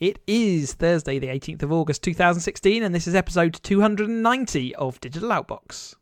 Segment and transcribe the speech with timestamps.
[0.00, 5.30] It is Thursday, the 18th of August 2016, and this is episode 290 of Digital
[5.30, 5.96] Outbox.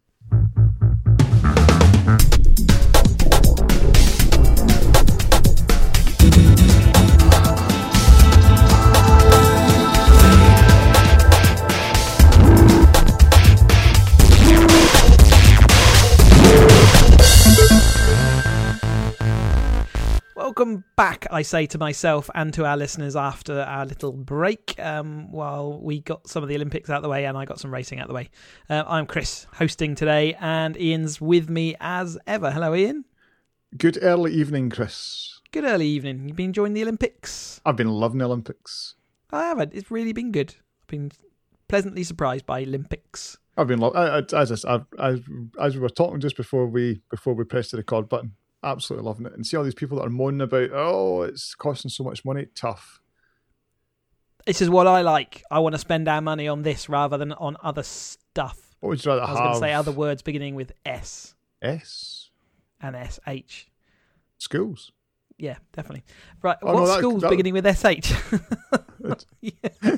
[20.56, 25.30] Welcome back, I say to myself and to our listeners after our little break um,
[25.30, 27.70] while we got some of the Olympics out of the way and I got some
[27.70, 28.30] racing out of the way.
[28.70, 32.50] Uh, I'm Chris, hosting today, and Ian's with me as ever.
[32.50, 33.04] Hello, Ian.
[33.76, 35.42] Good early evening, Chris.
[35.52, 36.26] Good early evening.
[36.26, 37.60] You've been enjoying the Olympics?
[37.66, 38.94] I've been loving the Olympics.
[39.30, 39.74] I haven't.
[39.74, 40.54] It's really been good.
[40.80, 41.12] I've been
[41.68, 43.36] pleasantly surprised by Olympics.
[43.58, 45.20] I've been lo- I, I, as I, as
[45.60, 48.32] as we were talking just before we before we pressed the record button.
[48.66, 51.88] Absolutely loving it, and see all these people that are moaning about, oh, it's costing
[51.88, 52.46] so much money.
[52.54, 53.00] Tough.
[54.44, 55.42] This is what I like.
[55.50, 58.74] I want to spend our money on this rather than on other stuff.
[58.80, 59.44] What would you rather I was have?
[59.46, 62.30] going to say other words beginning with S S
[62.80, 63.66] and SH.
[64.38, 64.92] schools.
[65.38, 66.04] Yeah, definitely.
[66.42, 66.56] Right.
[66.62, 68.12] Oh, what no, that- schools that- beginning with SH?
[69.40, 69.96] yeah.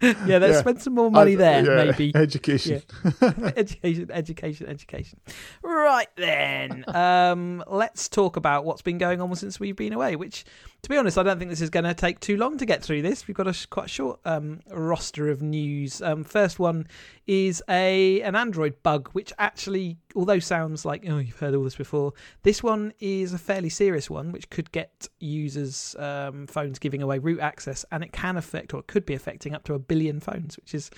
[0.26, 0.60] yeah, let's Yeah.
[0.60, 2.12] spend some more money Uh, there, yeah, maybe.
[2.14, 2.82] Education.
[3.56, 5.20] education, education, education.
[5.62, 10.16] Right then, um, let's talk about what's been going on since we've been away.
[10.16, 10.44] Which,
[10.82, 12.82] to be honest, I don't think this is going to take too long to get
[12.82, 13.26] through this.
[13.28, 16.00] We've got a sh- quite short um, roster of news.
[16.00, 16.86] Um, first one
[17.26, 21.76] is a an Android bug, which actually, although sounds like oh you've heard all this
[21.76, 27.02] before, this one is a fairly serious one, which could get users' um, phones giving
[27.02, 29.78] away root access, and it can affect or it could be affecting up to a
[29.78, 30.90] billion phones, which is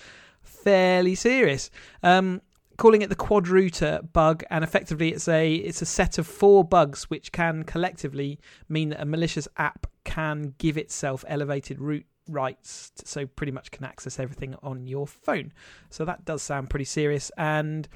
[0.43, 1.71] fairly serious.
[2.03, 2.41] Um,
[2.83, 7.05] calling it the QuadRooter bug, and effectively it's a it's a set of four bugs
[7.05, 13.25] which can collectively mean that a malicious app can give itself elevated root rights, so
[13.25, 15.53] pretty much can access everything on your phone.
[15.91, 17.87] So that does sound pretty serious, and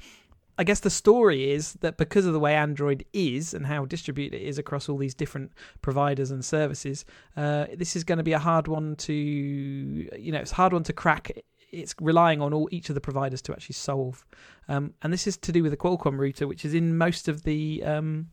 [0.57, 4.37] I guess the story is that because of the way Android is and how distributed
[4.41, 5.51] it is across all these different
[5.81, 7.03] providers and services,
[7.35, 10.71] uh, this is going to be a hard one to, you know, it's a hard
[10.71, 11.31] one to crack.
[11.71, 14.25] It's relying on all each of the providers to actually solve,
[14.67, 17.43] um, and this is to do with the Qualcomm router, which is in most of
[17.43, 18.27] the um,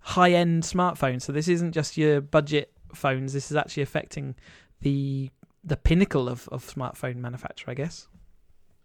[0.00, 1.22] high-end smartphones.
[1.22, 3.32] So this isn't just your budget phones.
[3.32, 4.34] This is actually affecting
[4.80, 5.30] the
[5.62, 8.08] the pinnacle of, of smartphone manufacture, I guess.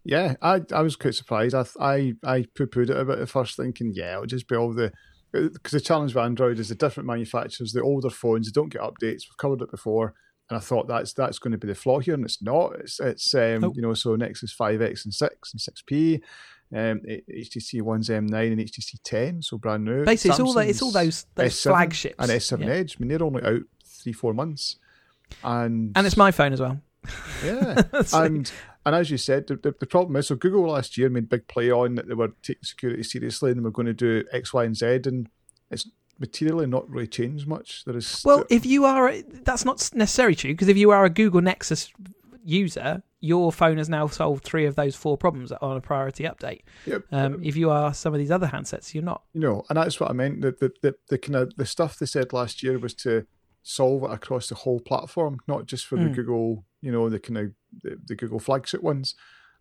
[0.04, 1.54] Yeah, I I was quite surprised.
[1.54, 4.56] I I I poo pooed it a bit at first, thinking, yeah, it'll just be
[4.56, 4.92] all the
[5.32, 8.82] because the challenge with Android is the different manufacturers, the older phones, they don't get
[8.82, 9.22] updates.
[9.26, 10.14] We've covered it before,
[10.48, 12.74] and I thought that's that's going to be the flaw here, and it's not.
[12.80, 16.22] It's it's um, you know so Nexus Five X and Six and Six P.
[16.74, 17.00] Um,
[17.32, 20.04] HTC One's M9 and HTC 10, so brand new.
[20.04, 22.72] Basically, it's all the, it's all those those S7 flagships and S7 Yeah.
[22.72, 22.96] Edge.
[22.98, 24.76] I mean, they're only out three, four months,
[25.44, 26.80] and and it's my phone as well.
[27.44, 28.50] yeah, and
[28.84, 31.46] and as you said, the, the, the problem is so Google last year made big
[31.46, 34.52] play on that they were taking security seriously and they were going to do X,
[34.52, 35.28] Y, and Z, and
[35.70, 35.88] it's
[36.18, 37.84] materially not really changed much.
[37.84, 39.12] There is Well, if you are,
[39.42, 41.92] that's not necessarily true because if you are a Google Nexus
[42.44, 46.62] user, your phone has now solved three of those four problems on a priority update.
[46.86, 47.02] Yep.
[47.10, 49.22] Um, if you are some of these other handsets, you're not.
[49.32, 50.42] you know, and that's what I meant.
[50.42, 53.26] The the, the, the kind of the stuff they said last year was to
[53.62, 56.14] solve it across the whole platform, not just for the Mm.
[56.14, 57.52] Google, you know, the kind of
[57.82, 59.16] the, the Google flagship ones.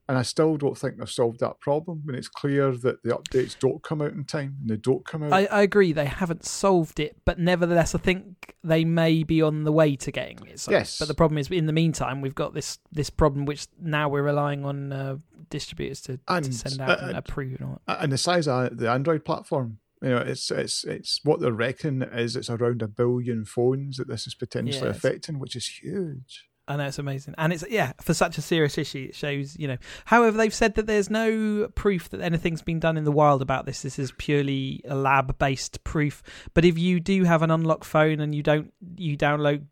[0.08, 3.58] And I still don't think they've solved that problem when it's clear that the updates
[3.58, 5.34] don't come out in time and they don't come out.
[5.34, 9.64] I, I agree they haven't solved it, but nevertheless, I think they may be on
[9.64, 10.60] the way to getting it.
[10.60, 10.74] solved.
[10.74, 11.00] Yes.
[11.00, 14.22] But the problem is, in the meantime, we've got this this problem which now we're
[14.22, 15.18] relying on uh,
[15.50, 18.04] distributors to, to send out and uh, approve and all that.
[18.04, 22.08] and the size of the Android platform, you know, it's it's it's what they're reckoning
[22.10, 26.46] is it's around a billion phones that this is potentially Yeah, affecting, which is huge.
[26.68, 29.08] I know it's amazing, and it's yeah for such a serious issue.
[29.10, 29.78] It shows you know.
[30.06, 33.66] However, they've said that there's no proof that anything's been done in the wild about
[33.66, 33.82] this.
[33.82, 36.24] This is purely a lab-based proof.
[36.54, 39.66] But if you do have an unlocked phone and you don't you download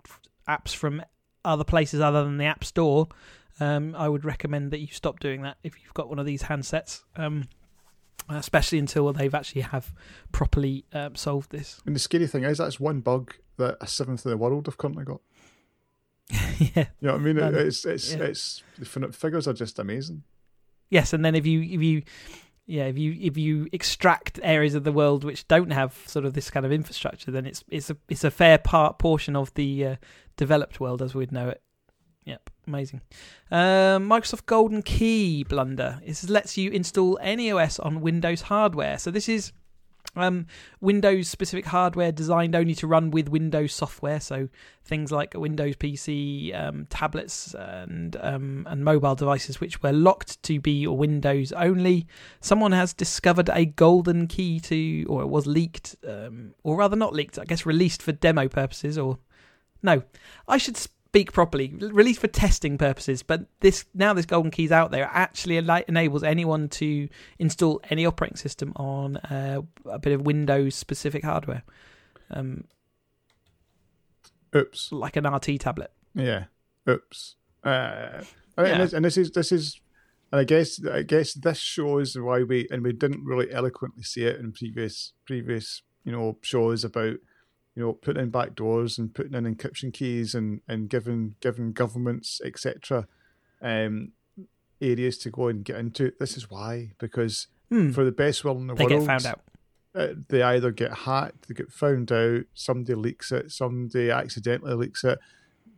[0.47, 1.03] apps from
[1.43, 3.07] other places other than the App Store,
[3.59, 6.43] um, I would recommend that you stop doing that if you've got one of these
[6.43, 7.03] handsets.
[7.15, 7.47] Um,
[8.29, 9.93] especially until they've actually have
[10.31, 11.81] properly um, solved this.
[11.85, 14.77] And the scary thing is that's one bug that a seventh of the world have
[14.77, 15.21] currently got.
[16.75, 17.39] yeah, You know what I mean?
[17.39, 18.23] Um, it's it's yeah.
[18.23, 20.23] it's the figures are just amazing.
[20.89, 22.03] yes and then if you if you
[22.65, 26.33] yeah if you if you extract areas of the world which don't have sort of
[26.33, 29.85] this kind of infrastructure then it's it's a it's a fair part portion of the
[29.85, 29.95] uh,
[30.37, 31.61] developed world as we'd know it.
[32.25, 32.49] Yep.
[32.67, 33.01] Amazing.
[33.51, 35.99] Um, microsoft golden key blunder.
[36.05, 38.97] This lets you install any os on windows hardware.
[38.97, 39.51] So this is
[40.15, 40.45] Um,
[40.79, 44.47] Windows specific hardware designed only to run with Windows software, so
[44.85, 50.41] things like a Windows PC, um, tablets, and um, and mobile devices which were locked
[50.43, 52.05] to be Windows only.
[52.41, 57.13] Someone has discovered a golden key to, or it was leaked, um, or rather not
[57.13, 59.17] leaked, I guess released for demo purposes, or
[59.81, 60.03] no,
[60.47, 60.77] I should
[61.13, 61.71] speak properly.
[61.75, 66.23] Released for testing purposes, but this now this golden key is out there actually enables
[66.23, 67.07] anyone to
[67.37, 71.61] install any operating system on uh, a bit of Windows specific hardware.
[72.31, 72.63] Um,
[74.55, 74.91] Oops.
[74.91, 75.91] Like an RT tablet.
[76.15, 76.45] Yeah.
[76.89, 77.35] Oops.
[77.63, 78.23] Uh,
[78.57, 78.65] yeah.
[78.65, 79.79] And, this, and this is this is
[80.31, 84.23] and I guess I guess this shows why we and we didn't really eloquently see
[84.23, 87.17] it in previous previous you know shows about
[87.75, 91.73] you know, putting in back doors and putting in encryption keys and, and giving giving
[91.73, 93.07] governments etc.
[93.61, 94.11] Um,
[94.81, 96.11] areas to go and get into.
[96.19, 97.91] This is why because hmm.
[97.91, 99.41] for the best will in the they world, they get found out.
[99.95, 105.03] Uh, they either get hacked, they get found out, somebody leaks it, somebody accidentally leaks
[105.03, 105.19] it.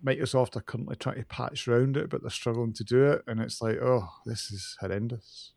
[0.06, 3.42] Microsoft are currently trying to patch around it, but they're struggling to do it, and
[3.42, 5.52] it's like, oh, this is horrendous.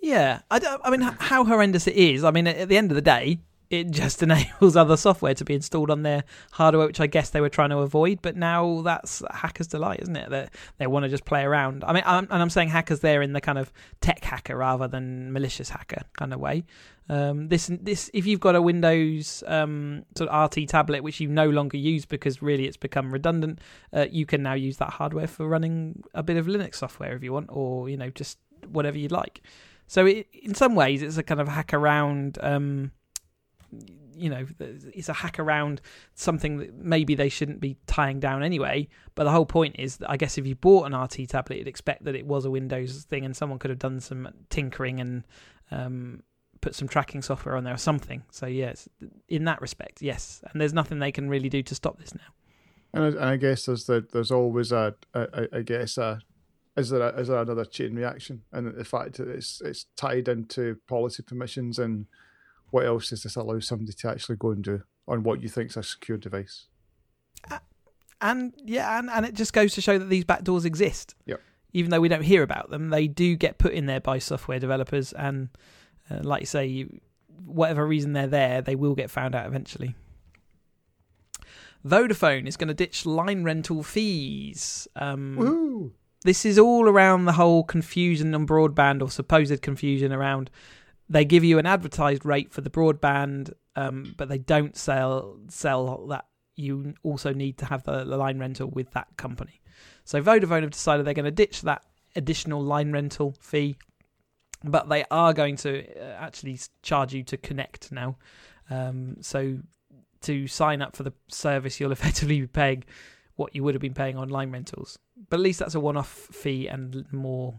[0.00, 2.22] Yeah, I, I mean, how horrendous it is.
[2.22, 5.54] I mean, at the end of the day, it just enables other software to be
[5.54, 8.22] installed on their hardware, which I guess they were trying to avoid.
[8.22, 10.30] But now that's hackers' delight, isn't it?
[10.30, 11.84] That they, want to just play around.
[11.84, 14.88] I mean, I'm, and I'm saying hackers there in the kind of tech hacker rather
[14.88, 16.64] than malicious hacker kind of way.
[17.10, 21.28] Um, this, this, if you've got a Windows um, sort of RT tablet which you
[21.28, 23.60] no longer use because really it's become redundant,
[23.94, 27.22] uh, you can now use that hardware for running a bit of Linux software if
[27.22, 28.38] you want, or you know, just
[28.70, 29.42] whatever you'd like.
[29.86, 32.38] So it, in some ways, it's a kind of hack around.
[32.42, 32.92] Um,
[34.14, 35.80] you know it's a hack around
[36.14, 38.88] something that maybe they shouldn't be tying down anyway.
[39.14, 41.68] But the whole point is that i guess if you bought an rt tablet you'd
[41.68, 45.26] expect that it was a windows thing and someone could have done some tinkering and
[45.70, 46.22] um,
[46.60, 48.22] put some tracking software on there or something.
[48.30, 48.88] So yes
[49.28, 50.42] in that respect yes.
[50.50, 52.20] And there's nothing they can really do to stop this now.
[52.94, 56.20] And I, guess there's the, there's always a, a, a I guess a
[56.78, 58.42] is there a, is there another chain reaction?
[58.52, 62.06] And the fact that it's it's tied into policy permissions and
[62.70, 65.70] what else does this allow somebody to actually go and do on what you think
[65.70, 66.66] is a secure device?
[67.50, 67.58] Uh,
[68.20, 71.14] and yeah, and, and it just goes to show that these backdoors exist.
[71.26, 71.40] Yep.
[71.72, 74.58] Even though we don't hear about them, they do get put in there by software
[74.58, 75.48] developers, and
[76.10, 77.00] uh, like you say, you,
[77.44, 79.94] whatever reason they're there, they will get found out eventually.
[81.86, 84.88] Vodafone is going to ditch line rental fees.
[84.96, 85.92] Um, Woo!
[86.24, 90.50] This is all around the whole confusion on broadband or supposed confusion around
[91.08, 96.06] they give you an advertised rate for the broadband, um, but they don't sell sell
[96.08, 96.26] that
[96.56, 99.60] you also need to have the, the line rental with that company.
[100.04, 101.84] So Vodafone have decided they're going to ditch that
[102.16, 103.76] additional line rental fee,
[104.64, 108.16] but they are going to uh, actually charge you to connect now.
[108.70, 109.58] Um, so
[110.22, 112.84] to sign up for the service, you'll effectively be paying
[113.36, 114.98] what you would have been paying on line rentals.
[115.30, 117.54] But at least that's a one-off fee and more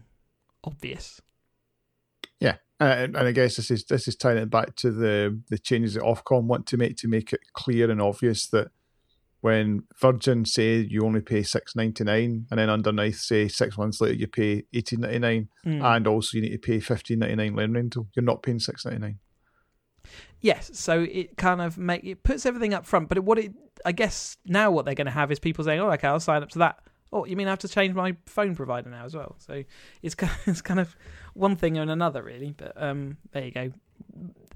[0.62, 1.22] obvious.
[2.40, 5.58] Yeah, and, and I guess this is this is tying it back to the the
[5.58, 8.68] changes that Ofcom want to make to make it clear and obvious that
[9.40, 14.00] when Virgin say you only pay six ninety nine, and then underneath say six months
[14.00, 15.82] later you pay eighteen ninety nine, mm.
[15.82, 18.84] and also you need to pay fifteen ninety nine line rental, you're not paying six
[18.84, 19.18] ninety nine.
[20.40, 23.52] Yes, so it kind of make it puts everything up front, but what it
[23.84, 26.42] I guess now what they're going to have is people saying, "Oh, okay, I'll sign
[26.42, 26.80] up to that."
[27.12, 29.34] Oh, you mean I have to change my phone provider now as well?
[29.38, 29.64] So
[30.00, 30.96] it's kind of, it's kind of
[31.40, 32.54] one thing and another, really.
[32.56, 33.72] But um, there you go.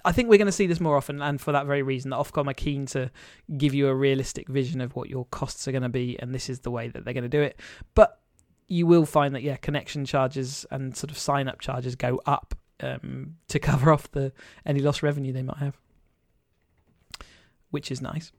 [0.05, 2.17] I think we're going to see this more often, and for that very reason, that
[2.17, 3.11] Ofcom are keen to
[3.57, 6.51] give you a realistic vision of what your costs are going to be, and this
[6.51, 7.59] is the way that they're going to do it.
[7.95, 8.21] But
[8.69, 12.55] you will find that yeah, connection charges and sort of sign up charges go up
[12.81, 14.33] um, to cover off the
[14.67, 15.79] any lost revenue they might have,
[17.71, 18.33] which is nice.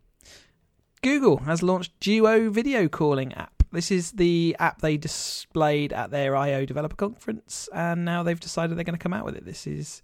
[1.01, 3.54] Google has launched Duo video calling app.
[3.75, 8.77] This is the app they displayed at their I/O developer conference, and now they've decided
[8.77, 9.46] they're going to come out with it.
[9.46, 10.01] This is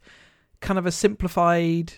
[0.59, 1.93] kind of a simplified.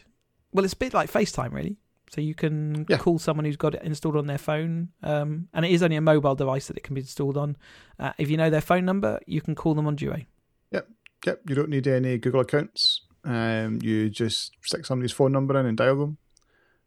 [0.51, 1.77] Well, it's a bit like FaceTime, really.
[2.11, 2.97] So you can yeah.
[2.97, 6.01] call someone who's got it installed on their phone, um, and it is only a
[6.01, 7.57] mobile device that it can be installed on.
[7.97, 10.21] Uh, if you know their phone number, you can call them on Duo.
[10.71, 10.87] Yep,
[11.25, 11.41] yep.
[11.49, 13.01] You don't need any Google accounts.
[13.25, 16.17] Um, you just stick somebody's phone number in and dial them.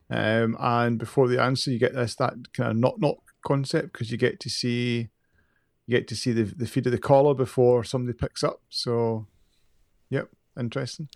[0.08, 4.10] Um, and before they answer, you get this that kind of knock knock concept because
[4.10, 5.08] you get to see
[5.86, 8.60] you get to see the the feed of the caller before somebody picks up.
[8.68, 9.26] So,
[10.10, 11.08] yep, interesting.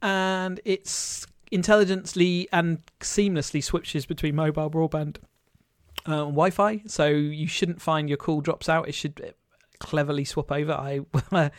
[0.00, 5.16] And it's intelligently and seamlessly switches between mobile broadband
[6.06, 8.88] uh, and Wi-Fi, so you shouldn't find your call drops out.
[8.88, 9.34] It should
[9.80, 10.72] cleverly swap over.
[10.72, 11.00] I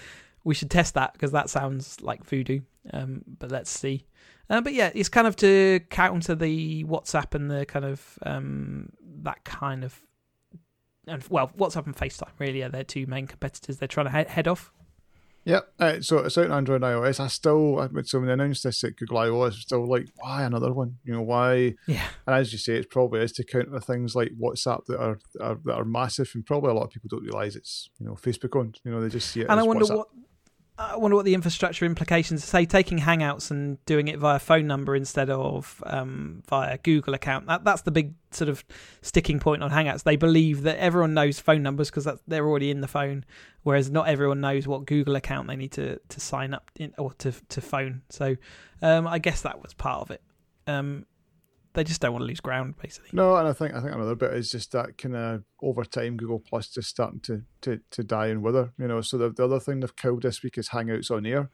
[0.43, 2.61] we should test that because that sounds like voodoo.
[2.93, 4.05] Um, but let's see.
[4.49, 8.89] Uh, but yeah, it's kind of to counter the WhatsApp and the kind of um,
[9.23, 10.01] that kind of
[11.07, 13.77] and well, WhatsApp and FaceTime really are their two main competitors.
[13.77, 14.71] They're trying to head, head off.
[15.45, 17.19] Yeah, Uh, so it's out on Android and iOS.
[17.19, 20.71] I still, so when they announced this at Google I was still like, why another
[20.73, 20.97] one?
[21.03, 21.75] You know, why?
[21.87, 22.03] Yeah.
[22.27, 25.57] And as you say, it's probably is to counter things like WhatsApp that are, are
[25.63, 28.55] that are massive, and probably a lot of people don't realize it's you know Facebook
[28.59, 28.79] owned.
[28.83, 29.47] You know, they just see it.
[29.49, 29.97] And as I wonder WhatsApp.
[29.97, 30.07] what
[30.79, 32.45] I wonder what the infrastructure implications.
[32.45, 37.47] Say taking Hangouts and doing it via phone number instead of um, via Google account.
[37.47, 38.63] That that's the big sort of
[39.01, 40.03] sticking point on Hangouts.
[40.03, 43.25] They believe that everyone knows phone numbers because they're already in the phone,
[43.63, 47.11] whereas not everyone knows what Google account they need to to sign up in or
[47.15, 48.03] to to phone.
[48.09, 48.37] So
[48.81, 50.21] um, I guess that was part of it.
[50.65, 51.05] Um,
[51.79, 53.09] they just don't want to lose ground, basically.
[53.13, 56.17] No, and I think I think another bit is just that kind of over time
[56.17, 58.73] Google Plus just starting to to, to die and wither.
[58.77, 61.49] You know, so the, the other thing they've killed this week is Hangouts on air,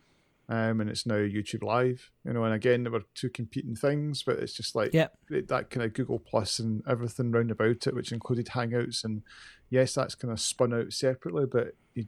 [0.49, 2.09] um, and it's now YouTube Live.
[2.23, 5.07] You know, and again there were two competing things, but it's just like Yeah.
[5.29, 9.21] it- that kind of Google Plus and everything round about it, which included Hangouts, and
[9.69, 12.07] yes, that's kind of spun out separately, but you,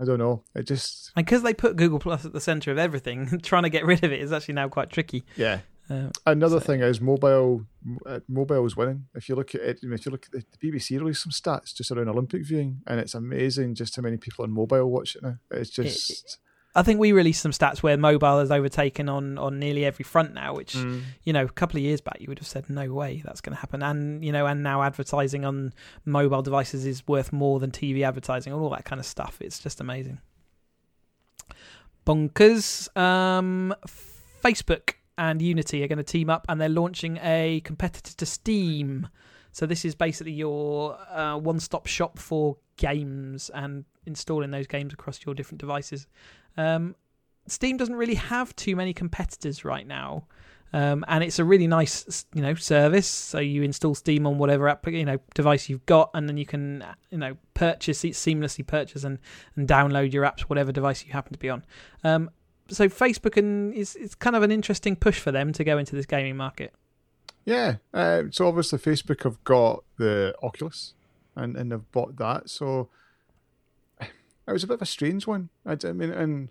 [0.00, 2.78] I don't know, it just And because they put Google Plus at the center of
[2.78, 5.24] everything, trying to get rid of it is actually now quite tricky.
[5.36, 5.60] yeah.
[5.90, 7.66] Uh, Another So- thing is mobile.
[8.06, 9.06] Uh, mobile is winning.
[9.14, 11.90] If you look at it, if you look at the, BBC released some stats just
[11.90, 15.36] around Olympic viewing, and it's amazing just how many people on mobile watch it now.
[15.50, 16.38] It's just
[16.76, 20.32] I think we released some stats where mobile has overtaken on on nearly every front
[20.34, 21.02] now, which Mm.
[21.22, 23.54] you know a couple of years back you would have said no way that's going
[23.54, 25.74] to happen, and you know and now advertising on
[26.06, 29.36] mobile devices is worth more than TV advertising, all that kind of stuff.
[29.42, 30.18] It's just amazing.
[32.06, 32.94] Bonkers.
[32.96, 33.74] Um,
[34.42, 39.08] Facebook and Unity are going to team up, and they're launching a competitor to Steam.
[39.52, 45.24] So this is basically your uh, one-stop shop for games and installing those games across
[45.24, 46.08] your different devices.
[46.56, 46.96] Um,
[47.46, 50.26] Steam doesn't really have too many competitors right now,
[50.72, 53.06] um, and it's a really nice, you know, service.
[53.06, 56.46] So you install Steam on whatever app, you know, device you've got, and then you
[56.46, 59.18] can, you know, purchase it seamlessly, purchase and
[59.54, 61.62] and download your apps, whatever device you happen to be on.
[62.02, 62.30] Um,
[62.68, 65.94] so Facebook and is it's kind of an interesting push for them to go into
[65.94, 66.72] this gaming market.
[67.44, 67.76] yeah.
[67.92, 70.94] Uh, so obviously Facebook have got the Oculus,
[71.36, 72.48] and and they've bought that.
[72.48, 72.88] So
[74.00, 74.08] it
[74.52, 75.50] was a bit of a strange one.
[75.66, 76.48] I mean, and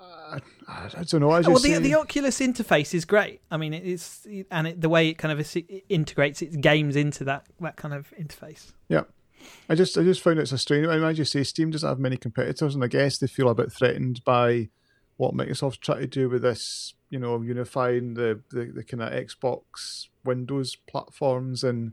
[0.00, 0.38] uh,
[0.68, 1.36] I, I don't know.
[1.36, 3.40] You well, the say, the Oculus interface is great.
[3.50, 6.96] I mean, it's and it, the way it kind of is- it integrates its games
[6.96, 8.72] into that that kind of interface.
[8.88, 9.02] Yeah.
[9.70, 10.86] I just I just found it's a strange.
[10.86, 13.48] I mean, as you say, Steam doesn't have many competitors, and I guess they feel
[13.48, 14.68] a bit threatened by
[15.20, 16.94] what Microsoft's trying to do with this.
[17.10, 21.92] You know, unifying the the, the kind of Xbox Windows platforms and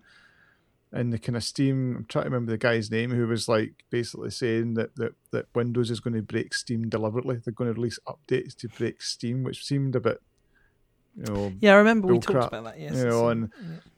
[0.94, 1.98] and the kind of Steam.
[1.98, 5.48] I'm trying to remember the guy's name who was like basically saying that that, that
[5.54, 7.42] Windows is going to break Steam deliberately.
[7.44, 10.22] They're going to release updates to break Steam, which seemed a bit,
[11.18, 12.80] you know, Yeah, I remember we talked crap, about that.
[12.80, 13.52] Yes, you know, and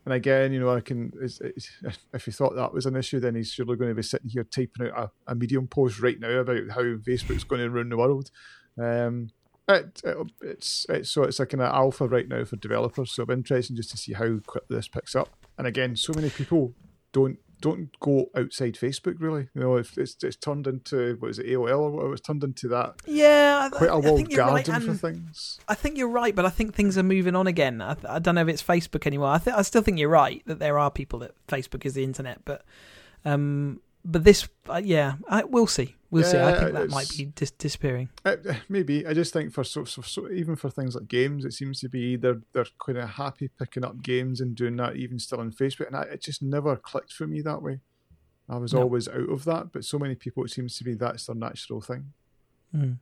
[0.05, 1.11] and again, you know, I can.
[1.21, 1.69] It's, it's,
[2.15, 4.43] if you thought that was an issue, then he's surely going to be sitting here
[4.43, 7.97] typing out a, a medium post right now about how Facebook's going to ruin the
[7.97, 8.31] world.
[8.77, 9.31] Um,
[9.67, 13.11] it, it, it's it's so it's like an alpha right now for developers.
[13.11, 15.29] So it'll be interesting just to see how quickly this picks up.
[15.57, 16.73] And again, so many people
[17.11, 19.49] don't don't go outside Facebook really.
[19.53, 22.43] You know, if it's it's turned into what is it AOL or whatever, it's turned
[22.43, 25.59] into that yeah, I, quite a I walled think you're right, garden for things.
[25.67, 27.81] I think you're right, but I think things are moving on again.
[27.81, 29.29] I, I don't know if it's Facebook anymore.
[29.29, 32.03] I think I still think you're right that there are people that Facebook is the
[32.03, 32.63] internet, but
[33.25, 35.95] um, but this, uh, yeah, I, we'll see.
[36.11, 36.39] We'll see.
[36.39, 38.09] I think that might be dis- disappearing.
[38.25, 38.37] Uh,
[38.67, 41.79] maybe I just think for so, so, so even for things like games, it seems
[41.81, 45.39] to be they're they're kind of happy picking up games and doing that even still
[45.39, 47.81] on Facebook, and I, it just never clicked for me that way.
[48.49, 48.81] I was No.
[48.81, 51.81] always out of that, but so many people it seems to be that's their natural
[51.81, 52.13] thing.
[52.75, 52.97] Mm.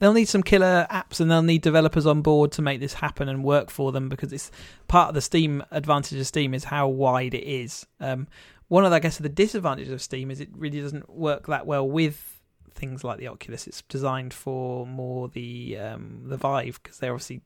[0.00, 3.28] They'll need some killer apps and they'll need developers on board to make this happen
[3.28, 4.50] and work for them because it's
[4.88, 7.86] part of the Steam advantage of Steam is how wide it is.
[8.00, 8.26] Um,
[8.72, 11.66] one of the, I guess the disadvantages of Steam is it really doesn't work that
[11.66, 13.66] well with things like the Oculus.
[13.66, 17.42] It's designed for more the um, the Vive because they're obviously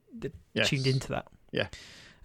[0.53, 0.69] Yes.
[0.69, 1.27] tuned into that.
[1.51, 1.67] Yeah.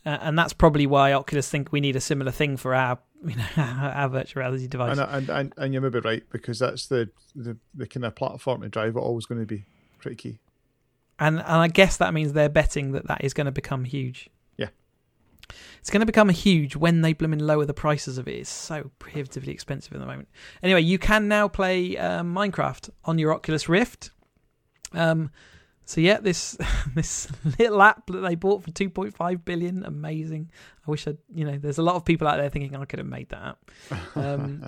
[0.06, 3.34] Uh, and that's probably why Oculus think we need a similar thing for our you
[3.34, 4.96] know our virtual reality device.
[4.96, 8.60] And, and and and you're maybe right because that's the the, the kind of platform
[8.60, 9.64] to drive it always going to be
[9.98, 10.38] pretty key.
[11.18, 14.30] And and I guess that means they're betting that that is going to become huge.
[15.80, 18.32] It's going to become a huge when they blooming lower the prices of it.
[18.32, 20.28] It's so prohibitively expensive at the moment.
[20.62, 24.10] Anyway, you can now play um, Minecraft on your Oculus Rift.
[24.92, 25.30] Um,
[25.84, 26.56] so yeah, this
[26.94, 30.50] this little app that they bought for 2.5 billion, amazing.
[30.86, 32.98] I wish I, you know, there's a lot of people out there thinking I could
[32.98, 33.56] have made that
[33.90, 34.16] app.
[34.16, 34.64] Um,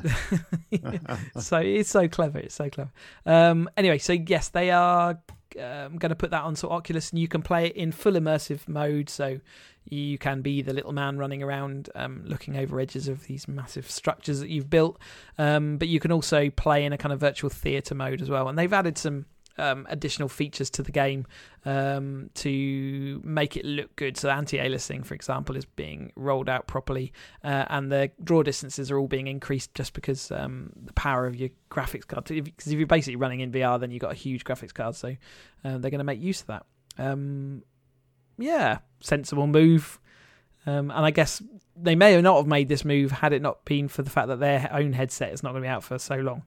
[1.40, 2.38] so it's so clever.
[2.38, 2.92] It's so clever.
[3.26, 5.18] Um, anyway, so yes, they are
[5.60, 8.68] um, going to put that onto Oculus, and you can play it in full immersive
[8.68, 9.08] mode.
[9.08, 9.40] So
[9.88, 13.90] you can be the little man running around, um, looking over edges of these massive
[13.90, 14.98] structures that you've built.
[15.38, 18.48] Um, but you can also play in a kind of virtual theatre mode as well.
[18.48, 19.26] And they've added some
[19.58, 21.26] um, additional features to the game
[21.64, 24.16] um, to make it look good.
[24.16, 28.98] So anti-aliasing, for example, is being rolled out properly, uh, and the draw distances are
[28.98, 32.24] all being increased just because um, the power of your graphics card.
[32.24, 35.08] Because if you're basically running in VR, then you've got a huge graphics card, so
[35.64, 36.66] uh, they're going to make use of that.
[36.98, 37.62] Um,
[38.38, 40.00] yeah, sensible move.
[40.66, 41.42] Um, and I guess
[41.76, 44.28] they may or not have made this move had it not been for the fact
[44.28, 46.44] that their own headset is not going to be out for so long.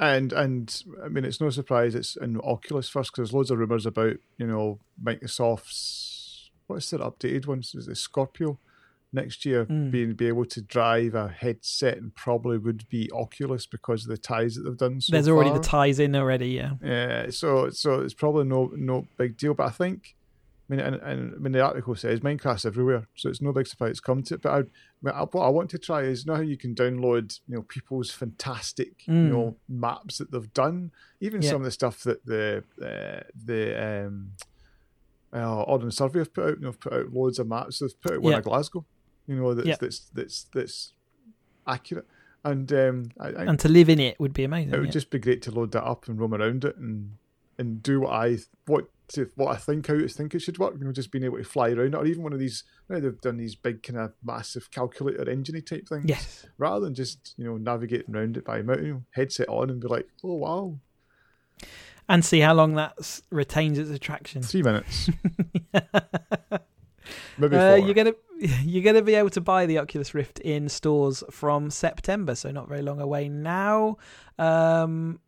[0.00, 3.58] And and I mean, it's no surprise it's in Oculus first because there's loads of
[3.58, 4.78] rumors about you know
[5.50, 7.74] Microsoft's what's their updated ones?
[7.74, 8.58] Is it Scorpio
[9.12, 9.90] next year Mm.
[9.90, 14.16] being be able to drive a headset and probably would be Oculus because of the
[14.16, 15.00] ties that they've done.
[15.00, 16.74] So There's already the ties in already, yeah.
[16.82, 19.52] Yeah, so so it's probably no no big deal.
[19.54, 20.14] But I think,
[20.70, 23.66] I mean, and, and I mean the article says Minecraft's everywhere, so it's no big
[23.66, 24.42] surprise it's come to it.
[24.42, 24.66] But I, I mean, I-
[25.02, 28.10] what I want to try is you know how you can download you know people's
[28.10, 29.30] fantastic you Mm.
[29.30, 31.50] know maps that they've done, even Yeah.
[31.50, 34.32] some of the stuff that the uh, the um,
[35.32, 36.56] uh, Ordnance Survey have put out.
[36.58, 37.78] You know, have put out loads of maps.
[37.78, 38.38] They've put out one Yeah.
[38.38, 38.84] of Glasgow.
[39.26, 39.76] You know that's Yeah.
[39.80, 40.92] that's that's that's
[41.66, 42.06] accurate.
[42.42, 44.72] And um, I, I, And to live in it would be amazing.
[44.74, 47.16] it would just be great to load that up and roam around it and
[47.58, 50.74] and do what I what to, what I think how I think it should work.
[50.78, 52.64] You know, just being able to fly around or even one of these.
[52.88, 56.04] You know, they've done these big kind of massive calculator engine type things.
[56.08, 56.46] Yes.
[56.58, 59.80] Rather than just you know navigating around it by mouth, you know, headset on and
[59.80, 60.78] be like, oh wow,
[62.08, 64.42] And see how long that retains its attraction.
[64.42, 65.10] three minutes,
[67.38, 68.14] maybe Uh, 4 you're gonna
[68.64, 72.68] you're gonna be able to buy the Oculus Rift in stores from September, so not
[72.68, 73.96] very long away now.
[74.38, 75.20] Um,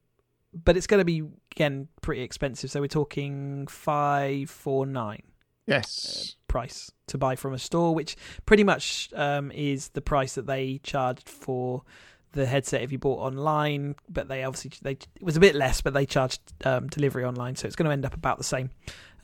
[0.64, 1.22] but it's going to be
[1.52, 2.70] again pretty expensive.
[2.70, 5.22] So we're talking five four nine
[5.66, 8.16] Yes, price to buy from a store, which
[8.46, 11.82] pretty much um, is the price that they charged for
[12.32, 13.94] the headset if you bought online.
[14.08, 17.54] But they obviously they it was a bit less, but they charged um, delivery online,
[17.54, 18.70] so it's going to end up about the same.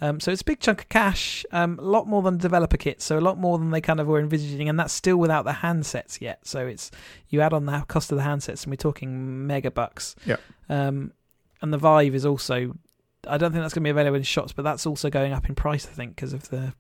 [0.01, 3.03] Um, so it's a big chunk of cash, um, a lot more than developer kit,
[3.03, 5.53] so a lot more than they kind of were envisaging, and that's still without the
[5.53, 6.47] handsets yet.
[6.47, 6.93] So it's
[7.31, 10.15] you add on the cost of the handsets, and we're talking mega bucks.
[10.25, 10.37] Yeah.
[10.69, 11.13] Um,
[11.63, 12.75] and the Vive is also,
[13.27, 15.49] I don't think that's going to be available in shops, but that's also going up
[15.49, 16.73] in price, I think, because of the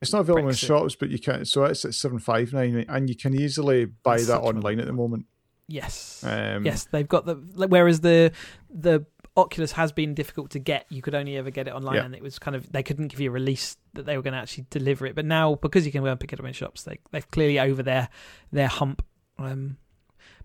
[0.00, 1.44] it's not available in shops, but you can.
[1.46, 4.86] So it's at seven five nine, and you can easily buy That's that online at
[4.86, 5.26] the moment.
[5.66, 6.22] yes.
[6.26, 7.34] Um, Yes, they've got the
[7.68, 8.32] whereas the
[8.68, 10.86] the Oculus has been difficult to get.
[10.90, 12.04] You could only ever get it online, Yeah.
[12.04, 14.34] and it was kind of they couldn't give you a release that they were going
[14.34, 15.14] to actually deliver it.
[15.14, 17.58] But now because you can go and pick it up in shops, they they've clearly
[17.58, 18.08] over their
[18.52, 19.02] their hump.
[19.38, 19.78] Um,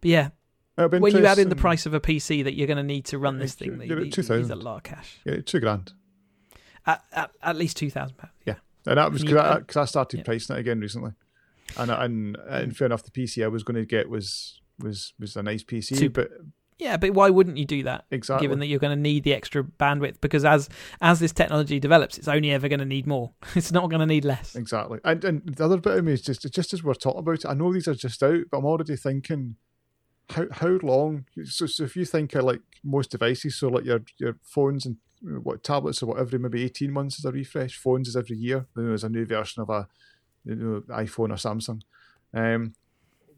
[0.02, 0.30] but yeah,
[0.87, 3.17] when you add in the price of a PC that you're going to need to
[3.17, 4.37] run this thing, you need, 2,000.
[4.37, 5.19] needs a lot of cash.
[5.25, 5.93] yeah, two grand.
[6.85, 8.33] At, at, at least two thousand pounds.
[8.45, 10.23] Yeah, and that was because you- I, 'cause I started yeah.
[10.23, 11.11] pricing it again recently,
[11.77, 15.35] and and and fair enough, the PC I was going to get was was was
[15.35, 16.21] a nice PC, Super.
[16.23, 16.31] but
[16.79, 18.05] Yeah, but why wouldn't you do that?
[18.09, 20.69] exactly Given that you're going to need the extra bandwidth, because as
[21.01, 23.33] as this technology develops, it's only ever going to need more.
[23.55, 24.55] It's not going to need less.
[24.55, 24.99] exactly.
[25.03, 27.45] And and the other bit of me is just just as we're talking about it,
[27.45, 29.57] I know these are just out, but I'm already thinking.
[30.29, 31.25] How how long?
[31.45, 34.97] So, so if you think of like most devices, so like your your phones and
[35.43, 37.77] what tablets or whatever, maybe eighteen months is a refresh.
[37.77, 38.65] Phones is every year.
[38.75, 39.87] Then there's a new version of a
[40.45, 41.81] you know, iPhone or Samsung.
[42.33, 42.73] Um,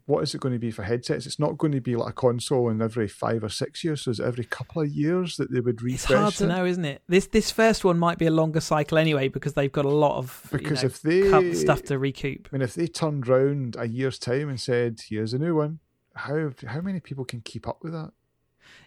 [0.06, 1.26] what is it going to be for headsets?
[1.26, 4.02] It's not going to be like a console in every five or six years.
[4.02, 6.10] So it's every couple of years that they would refresh.
[6.10, 6.48] It's hard to it.
[6.48, 7.02] know, isn't it?
[7.08, 10.18] This this first one might be a longer cycle anyway because they've got a lot
[10.18, 12.48] of you Because know, if they stuff to recoup.
[12.52, 15.78] I mean, if they turned round a year's time and said, "Here's a new one,"
[16.14, 18.12] how how many people can keep up with that?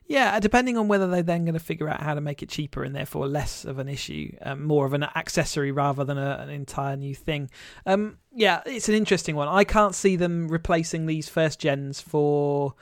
[0.08, 2.84] Yeah, depending on whether they're then going to figure out how to make it cheaper
[2.84, 6.50] and therefore less of an issue, um, more of an accessory rather than a, an
[6.50, 7.50] entire new thing.
[7.88, 9.48] Um, yeah, it's an interesting one.
[9.48, 12.76] I can't see them replacing these first gens for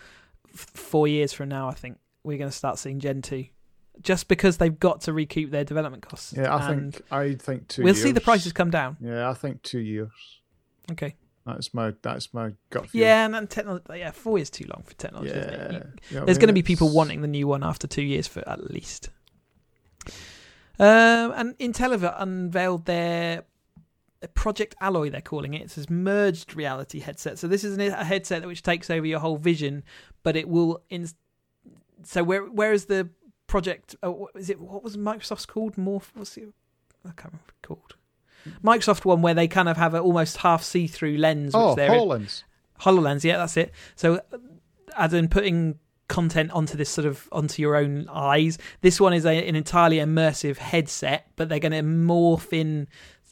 [0.53, 1.69] f- four years from now.
[1.69, 3.45] I think we're going to start seeing Gen two,
[4.01, 6.33] just because they've got to recoup their development costs.
[6.35, 8.03] Yeah, I And think I think 2 we'll years.
[8.03, 8.97] see the prices come down.
[8.99, 10.11] Yeah, I think two years.
[10.91, 11.15] Okay.
[11.45, 13.01] That's my that's my gut feel.
[13.01, 13.83] Yeah, and then technology.
[13.95, 15.31] Yeah, four years too long for technology.
[15.31, 15.39] yeah.
[15.41, 15.61] Isn't it?
[15.61, 16.39] You- You know what I There's mean?
[16.41, 19.09] going to be people wanting the new one after two years for at least.
[20.79, 23.43] Um, and Intel have unveiled their
[24.35, 25.61] Project Alloy, they're calling it.
[25.63, 27.37] It's this merged reality headset.
[27.37, 29.83] So this is an- a headset which takes over your whole vision,
[30.23, 30.81] but it will.
[30.89, 31.07] In,
[32.03, 33.09] so where where is the
[33.47, 33.95] project?
[34.01, 34.59] Oh, is it?
[34.61, 35.75] What was Microsoft's called?
[35.75, 36.09] Morph?
[36.13, 36.53] What's it?
[37.05, 37.95] I can't remember what it's called.
[38.63, 41.53] Microsoft one where they kind of have an almost half see-through lens.
[41.53, 42.43] Which Oh, they're Hollands.
[42.81, 43.71] Hololens, yeah, that's it.
[43.95, 44.21] So,
[44.97, 48.57] as in putting content onto this sort of onto your own eyes.
[48.81, 52.87] This one is a, an entirely immersive headset, but they're going to morph in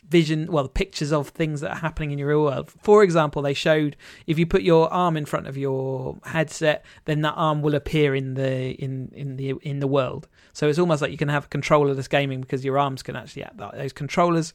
[0.07, 3.53] vision well pictures of things that are happening in your real world for example they
[3.53, 3.95] showed
[4.27, 8.13] if you put your arm in front of your headset then that arm will appear
[8.13, 11.45] in the in in the in the world so it's almost like you can have
[11.45, 14.53] a controllerless gaming because your arms can actually act like those controllers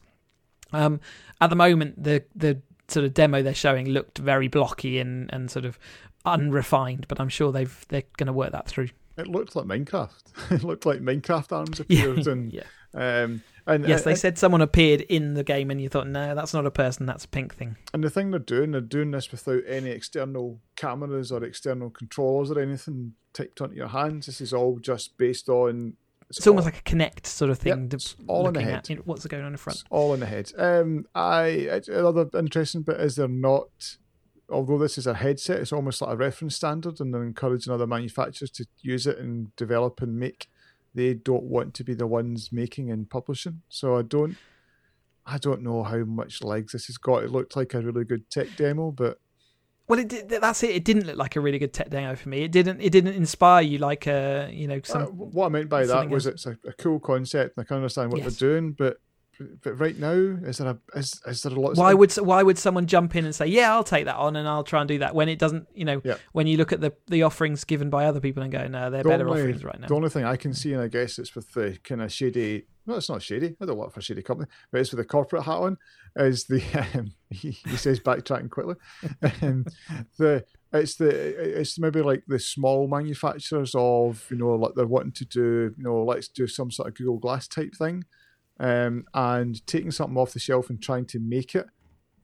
[0.73, 0.99] um
[1.41, 5.51] at the moment the the sort of demo they're showing looked very blocky and and
[5.51, 5.77] sort of
[6.25, 10.23] unrefined but i'm sure they've they're going to work that through it looked like minecraft
[10.51, 12.63] it looked like minecraft arms appeared yeah, and yeah.
[12.93, 16.33] um and, yes, they and, said someone appeared in the game, and you thought, no,
[16.33, 17.75] that's not a person, that's a pink thing.
[17.93, 22.49] And the thing they're doing, they're doing this without any external cameras or external controllers
[22.49, 24.27] or anything taped onto your hands.
[24.27, 25.95] This is all just based on.
[26.29, 27.83] It's, it's almost like a Kinect sort of thing.
[27.83, 28.89] Yep, it's all in the head.
[28.89, 29.79] At, what's going on in the front?
[29.79, 30.51] It's all in the head.
[30.57, 33.97] Um, I another interesting bit is they're not.
[34.49, 37.87] Although this is a headset, it's almost like a reference standard, and they're encouraging other
[37.87, 40.47] manufacturers to use it and develop and make
[40.97, 43.61] they don't want to be the ones making and publishing.
[43.69, 44.35] So I don't,
[45.25, 47.23] I don't know how much legs this has got.
[47.23, 49.19] It looked like a really good tech demo, but
[49.87, 50.71] well, it did, that's it.
[50.71, 52.43] It didn't look like a really good tech demo for me.
[52.43, 52.81] It didn't.
[52.81, 55.03] It didn't inspire you like a you know some.
[55.03, 57.57] Uh, what I meant by that was it's a, a, cool concept.
[57.57, 58.37] and I can understand what yes.
[58.37, 58.99] they're doing, but
[59.63, 61.77] but right now, is there a is, is there a lot?
[61.77, 64.47] Why would why would someone jump in and say, "Yeah, I'll take that on and
[64.47, 65.15] I'll try and do that"?
[65.15, 66.17] When it doesn't, you know, yeah.
[66.33, 69.03] when you look at the the offerings given by other people and go, "No, they're
[69.03, 71.19] the better only, offerings right now." The only thing I can see, and I guess
[71.19, 72.65] it's with the kind of shady.
[72.87, 73.53] No, it's not shady.
[73.61, 75.77] I don't work for a shady company, but it's with the corporate hat on.
[76.15, 76.63] Is the
[76.95, 78.75] um, he, he, says backtracking quickly.
[79.41, 79.65] um,
[80.17, 81.09] the it's the
[81.59, 85.83] it's maybe like the small manufacturers of you know like they're wanting to do you
[85.83, 88.05] know let's do some sort of Google Glass type thing
[88.59, 91.67] um, and taking something off the shelf and trying to make it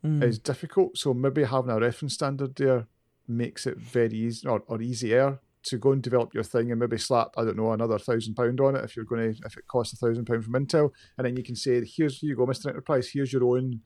[0.03, 0.23] mm.
[0.23, 0.97] is difficult.
[0.97, 2.87] So maybe having a reference standard there
[3.27, 6.97] makes it very easy or, or easier to go and develop your thing and maybe
[6.97, 9.67] slap I don't know another thousand pound on it if you're going to if it
[9.67, 12.45] costs a thousand pound from Intel and then you can say here's here you go
[12.45, 13.81] Mr Enterprise here's your own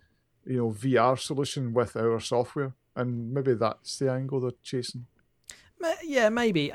[0.46, 5.06] you know VR solution with our software and maybe that's the angle they're chasing.
[6.04, 6.74] Yeah, maybe.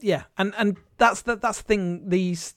[0.00, 2.08] Yeah, and and that's the that's the thing.
[2.08, 2.54] These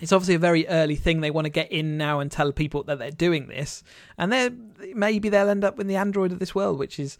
[0.00, 1.20] it's obviously a very early thing.
[1.20, 3.82] They want to get in now and tell people that they're doing this,
[4.18, 4.50] and they
[4.94, 7.18] maybe they'll end up in the Android of this world, which is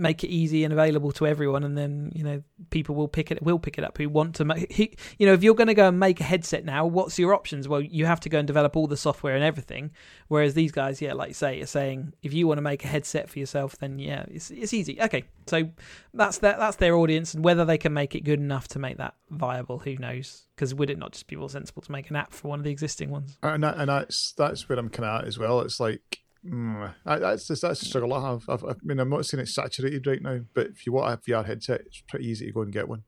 [0.00, 3.42] make it easy and available to everyone and then you know people will pick it
[3.42, 5.88] will pick it up who want to make you know if you're going to go
[5.88, 7.68] and make a headset now what's your options?
[7.68, 9.90] Well you have to go and develop all the software and everything.
[10.28, 13.28] Whereas these guys yeah like say are saying if you want to make a headset
[13.28, 15.00] for yourself then yeah it's it's easy.
[15.00, 15.68] Okay so
[16.14, 18.96] that's that that's their audience and whether they can make it good enough to make
[18.96, 20.46] that viable who knows?
[20.54, 22.64] Because would it not just be more sensible to make an app for one of
[22.64, 23.38] the existing ones?
[23.42, 25.60] And, that, and that's that's where I'm kind of at as well.
[25.60, 28.48] It's like Mm, that's just that's a struggle I have.
[28.48, 31.16] I've, i mean, I'm not saying it's saturated right now, but if you want a
[31.30, 33.02] VR headset, it's pretty easy to go and get one.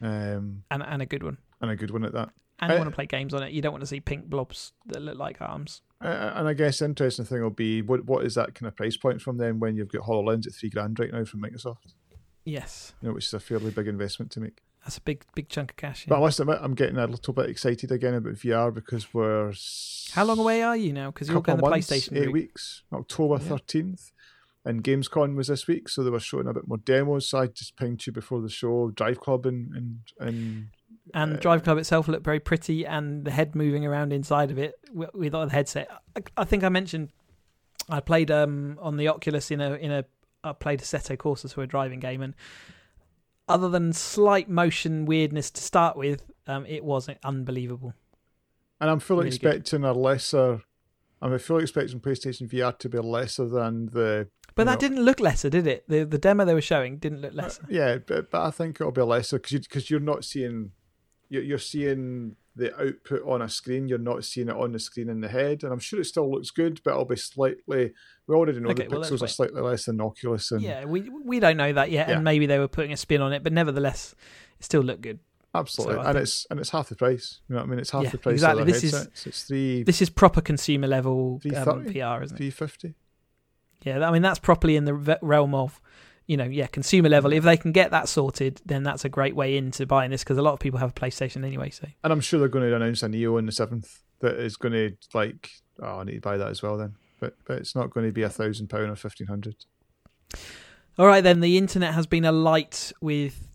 [0.00, 1.38] Um, and and a good one.
[1.60, 2.30] And a good one at that.
[2.58, 3.52] And you want to play games on it.
[3.52, 5.82] You don't want to see pink blobs that look like arms.
[6.00, 8.76] Uh, and I guess the interesting thing will be what what is that kind of
[8.76, 11.94] price point from them when you've got HoloLens at three grand right now from Microsoft?
[12.44, 12.92] Yes.
[13.00, 14.62] You know, which is a fairly big investment to make.
[14.84, 16.04] That's a big, big chunk of cash.
[16.06, 16.10] Yeah.
[16.10, 19.52] But I must admit, I'm getting a little bit excited again about VR because we're.
[20.12, 21.10] How long away are you now?
[21.10, 22.16] Because you're going the PlayStation.
[22.16, 22.32] Eight route.
[22.32, 24.10] weeks, October thirteenth,
[24.64, 24.70] yeah.
[24.70, 27.28] and Gamescom was this week, so they were showing a bit more demos.
[27.28, 30.68] So I just pinged you before the show, Drive Club and and and.
[31.14, 34.58] And uh, Drive Club itself looked very pretty, and the head moving around inside of
[34.58, 35.88] it with, with the headset.
[36.16, 37.10] I, I think I mentioned
[37.88, 40.04] I played um, on the Oculus in a in a
[40.44, 42.34] I played Assetto Corsa, so a driving game, and
[43.52, 47.94] other than slight motion weirdness to start with, um, it was unbelievable.
[48.80, 49.90] And I'm fully really expecting good.
[49.90, 50.62] a lesser.
[51.20, 54.28] I'm fully expecting PlayStation VR to be lesser than the.
[54.54, 55.84] But that know, didn't look lesser, did it?
[55.88, 57.62] The the demo they were showing didn't look uh, lesser.
[57.62, 60.72] Uh, yeah, but, but I think it'll be lesser because you, cause you're not seeing
[61.28, 63.88] you're, you're seeing the output on a screen.
[63.88, 66.30] You're not seeing it on the screen in the head, and I'm sure it still
[66.30, 67.92] looks good, but it'll be slightly.
[68.26, 71.08] We already know okay, the well, pixels are slightly less than Oculus, and yeah, we
[71.08, 72.14] we don't know that yet, yeah.
[72.14, 74.14] and maybe they were putting a spin on it, but nevertheless,
[74.58, 75.18] it still looked good.
[75.54, 76.22] Absolutely, so and think...
[76.22, 77.40] it's and it's half the price.
[77.48, 77.78] You know what I mean?
[77.78, 78.34] It's half yeah, the price.
[78.34, 78.64] Exactly.
[78.64, 79.20] This headsets.
[79.20, 79.82] is it's three.
[79.82, 82.38] This is proper consumer level um, VR, isn't it?
[82.38, 82.94] Three fifty.
[83.84, 85.80] Yeah, I mean that's properly in the realm of
[86.26, 87.30] you know, yeah, consumer level.
[87.30, 87.36] Mm.
[87.36, 90.38] If they can get that sorted, then that's a great way into buying this because
[90.38, 91.70] a lot of people have a PlayStation anyway.
[91.70, 94.56] So, and I'm sure they're going to announce a Neo on the seventh that is
[94.56, 95.50] going to like,
[95.82, 96.94] oh, I need to buy that as well then.
[97.20, 99.56] But but it's not going to be a thousand pound or fifteen hundred.
[100.98, 103.51] All right, then the internet has been alight with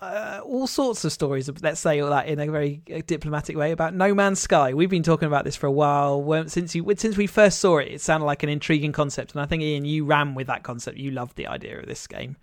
[0.00, 1.50] uh, all sorts of stories.
[1.62, 4.72] Let's say all that in a very uh, diplomatic way about No Man's Sky.
[4.74, 6.48] We've been talking about this for a while.
[6.48, 9.46] Since you since we first saw it, it sounded like an intriguing concept, and I
[9.46, 10.98] think Ian, you ran with that concept.
[10.98, 12.36] You loved the idea of this game.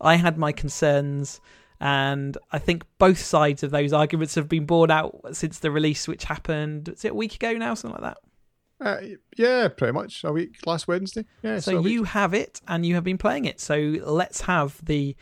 [0.00, 1.40] I had my concerns
[1.80, 6.06] And I think both sides of those arguments have been borne out since the release,
[6.06, 8.18] which happened, is it a week ago now, something like that?
[8.86, 11.24] Uh, yeah, pretty much a week last Wednesday.
[11.42, 11.58] Yeah.
[11.58, 13.60] So you have it and you have been playing it.
[13.60, 15.16] So let's have the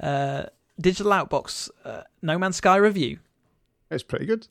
[0.00, 0.44] uh,
[0.80, 3.18] digital outbox uh, No Man's Sky review.
[3.90, 4.48] It's pretty good.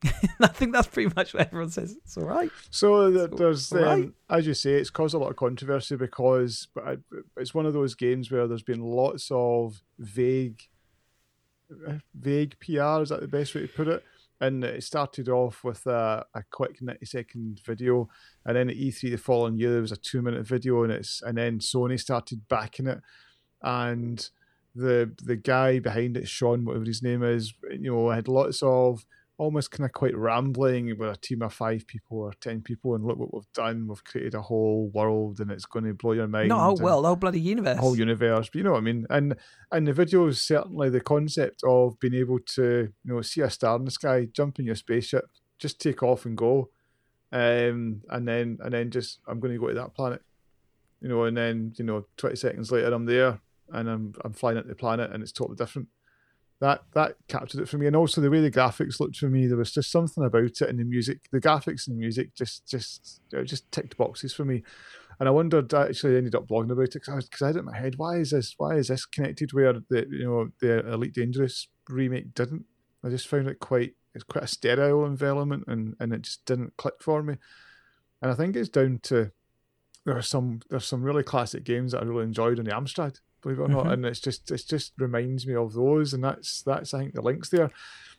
[0.40, 1.96] I think that's pretty much what everyone says.
[2.04, 2.50] It's all right.
[2.70, 6.68] So there's, um, as you say, it's caused a lot of controversy because
[7.36, 10.62] it's one of those games where there's been lots of vague,
[11.86, 13.02] uh, vague PR.
[13.02, 14.04] Is that the best way to put it?
[14.40, 18.08] And it started off with a, a quick ninety second video,
[18.46, 21.20] and then at E3 the following year there was a two minute video, and it's
[21.22, 23.00] and then Sony started backing it,
[23.62, 24.30] and
[24.78, 29.04] the the guy behind it, Sean, whatever his name is, you know, had lots of
[29.36, 33.04] almost kind of quite rambling with a team of five people or ten people, and
[33.04, 33.88] look what we've done.
[33.88, 36.48] We've created a whole world, and it's going to blow your mind.
[36.48, 37.78] Not a whole world, whole bloody universe.
[37.78, 39.06] Whole universe, but you know what I mean.
[39.10, 39.36] And
[39.72, 43.50] and the video is certainly the concept of being able to you know see a
[43.50, 45.26] star in the sky, jump in your spaceship,
[45.58, 46.70] just take off and go,
[47.32, 50.22] um, and then and then just I'm going to go to that planet,
[51.00, 53.40] you know, and then you know twenty seconds later I'm there
[53.72, 55.88] and I'm I'm flying into the planet and it's totally different
[56.60, 59.46] that that captured it for me, and also the way the graphics looked for me.
[59.46, 62.66] There was just something about it, and the music, the graphics and the music, just
[62.66, 64.64] just just ticked boxes for me.
[65.20, 67.60] And I wondered, I actually ended up blogging about it because I, I had it
[67.60, 67.94] in my head.
[67.96, 68.54] Why is this?
[68.56, 72.64] Why is this connected where the you know the Elite Dangerous remake didn't?
[73.04, 76.76] I just found it quite it's quite a sterile environment, and and it just didn't
[76.76, 77.36] click for me.
[78.20, 79.30] And I think it's down to
[80.04, 83.20] there are some there's some really classic games that I really enjoyed on the Amstrad
[83.54, 83.84] believe it or not.
[83.84, 83.92] Mm-hmm.
[83.92, 87.22] And it's just it just reminds me of those, and that's that's I think the
[87.22, 87.70] links there.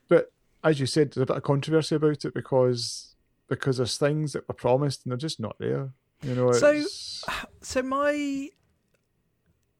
[0.08, 0.32] But
[0.64, 3.16] as you said, there's a bit of controversy about it because
[3.48, 5.90] because there's things that were promised and they're just not there.
[6.22, 6.52] You know.
[6.52, 6.84] So,
[7.62, 8.50] so my.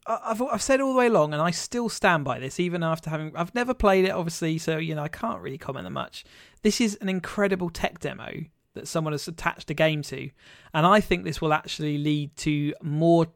[0.08, 3.12] I've I've said all the way along, and I still stand by this, even after
[3.12, 6.24] having I've never played it, obviously, so you know I can't really comment on much.
[6.64, 8.32] This is an incredible tech demo
[8.74, 10.32] that someone has attached a game to,
[10.74, 13.28] and I think this will actually lead to more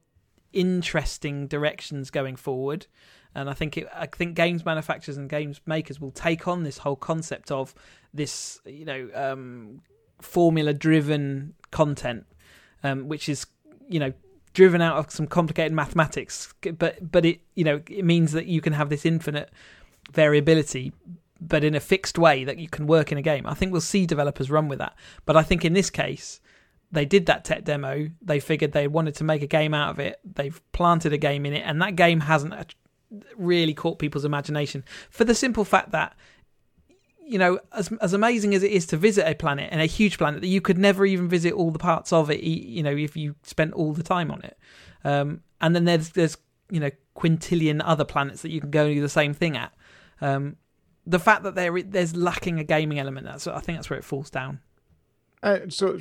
[0.53, 2.87] interesting directions going forward.
[3.35, 6.77] And I think it, I think games manufacturers and games makers will take on this
[6.77, 7.73] whole concept of
[8.13, 9.81] this, you know, um,
[10.21, 12.25] formula-driven content,
[12.83, 13.47] um, which is,
[13.89, 14.13] you know,
[14.53, 16.53] driven out of some complicated mathematics.
[16.77, 19.49] But but it, you know, it means that you can have this infinite
[20.11, 20.93] variability,
[21.41, 23.47] but in a fixed way that you can work in a game.
[23.47, 24.95] I think we'll see developers run with that.
[25.25, 26.39] But I think in this case,
[26.93, 28.10] they did that tech demo.
[28.21, 30.19] They figured they wanted to make a game out of it.
[30.23, 32.75] They've planted a game in it, and that game hasn't
[33.36, 36.15] really caught people's imagination for the simple fact that
[37.25, 40.17] you know, as as amazing as it is to visit a planet and a huge
[40.17, 43.15] planet that you could never even visit all the parts of it, you know, if
[43.15, 44.58] you spent all the time on it.
[45.03, 46.38] Um, and then there's there's
[46.69, 49.73] you know quintillion other planets that you can go and do the same thing at.
[50.21, 50.58] Um,
[51.08, 54.06] the fact that there there's lacking a gaming element, that's I think that's where it
[54.06, 54.60] falls down.
[55.41, 55.97] Uh, so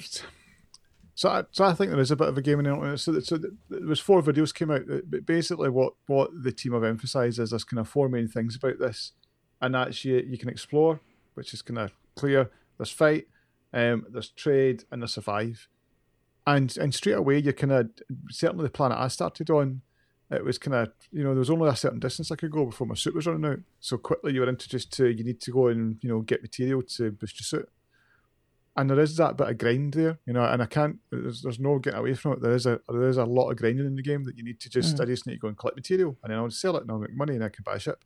[1.15, 3.01] so I, so I think there is a bit of a gaming element.
[3.01, 4.83] So, so there was four videos came out.
[4.87, 8.57] But basically, what what the team have emphasised is there's kind of four main things
[8.57, 9.13] about this,
[9.61, 11.01] and that's you you can explore,
[11.35, 12.51] which is kind of clear.
[12.79, 13.27] There's fight,
[13.73, 15.69] um, there's trade, and there's survive.
[16.47, 17.91] And and straight away, you kind of
[18.31, 19.83] certainly the planet I started on,
[20.31, 22.65] it was kind of you know there was only a certain distance I could go
[22.65, 23.61] before my suit was running out.
[23.81, 26.83] So quickly you were introduced to you need to go and you know get material
[26.83, 27.69] to boost your suit
[28.77, 30.99] and there is that bit of grind there, you know, and I can't.
[31.11, 32.43] There's, there's no getting away from it.
[32.43, 34.61] There is a there is a lot of grinding in the game that you need
[34.61, 34.97] to just.
[34.97, 35.03] Mm.
[35.03, 36.99] I just need to go and collect material, and then I'll sell it, and I'll
[36.99, 38.03] make money, and I can buy a ship.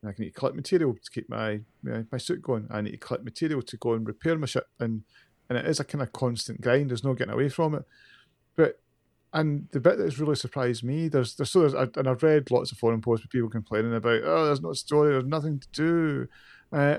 [0.00, 2.66] And I can need to collect material to keep my my, my suit going.
[2.70, 5.02] I need to collect material to go and repair my ship, and
[5.50, 6.90] and it is a kind of constant grind.
[6.90, 7.84] There's no getting away from it.
[8.56, 8.80] But
[9.34, 12.72] and the bit that's really surprised me, there's there's so there's, and I've read lots
[12.72, 16.28] of forum posts with people complaining about, oh, there's no story, there's nothing to do
[16.72, 16.96] uh,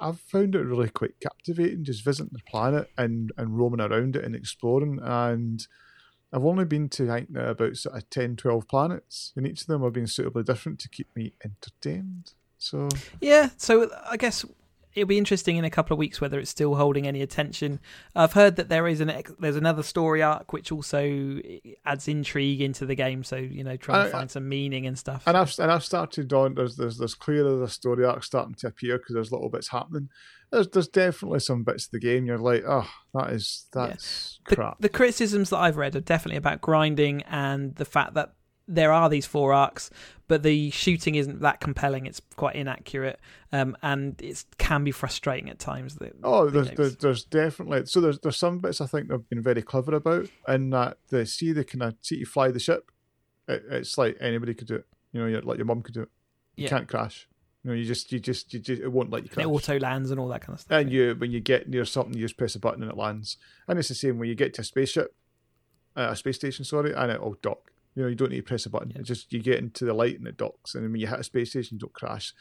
[0.00, 4.16] I, have found it really quite captivating, just visiting the planet and, and roaming around
[4.16, 4.98] it and exploring.
[5.02, 5.66] And
[6.32, 9.66] I've only been to I think about sort of 10, 12 planets, and each of
[9.68, 12.32] them have been suitably different to keep me entertained.
[12.58, 12.88] So
[13.20, 14.44] yeah, so I guess
[14.94, 17.80] it'll be interesting in a couple of weeks whether it's still holding any attention.
[18.14, 21.00] I've heard that there is an there's another story arc which also
[21.44, 23.24] eh, adds intrigue into the game.
[23.24, 25.24] So you know, trying I, to find some meaning and stuff.
[25.26, 28.68] And I've and I've started on there's there's there's clearly a story arc starting to
[28.68, 30.08] appear because there's little bits happening.
[30.50, 34.54] There's there's definitely some bits of the game you're like, oh, that is that's yeah.
[34.54, 34.78] crap.
[34.78, 38.34] The, the criticisms that I've read are definitely about grinding and the fact that
[38.66, 39.90] there are these four arcs,
[40.28, 42.06] but the shooting isn't that compelling.
[42.06, 43.20] It's quite inaccurate,
[43.52, 45.96] um, and it can be frustrating at times.
[45.96, 49.42] That oh, there's, there's, there's definitely so there's there's some bits I think they've been
[49.42, 52.90] very clever about, and that they see they kind of see you fly the ship.
[53.48, 54.86] It, it's like anybody could do it.
[55.12, 56.08] You know, like your mum could do it.
[56.56, 56.70] You Yeah.
[56.70, 57.28] can't crash.
[57.62, 59.44] You know, you just, you just, you just, it won't let you And crash.
[59.44, 60.78] it auto lands and all that kind of stuff.
[60.80, 63.38] And you, when you get near something, you just press a button and it lands.
[63.66, 65.14] And it's the same when you get to a spaceship,
[65.96, 67.70] uh, a space station, sorry, and it'll dock.
[67.94, 68.90] You know, you don't need to press a button.
[68.90, 69.00] Yeah.
[69.00, 71.20] It just you get into the light and it docks, and then when you hit
[71.20, 72.34] a space station, you don't crash.